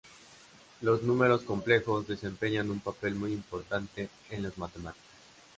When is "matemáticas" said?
4.57-5.07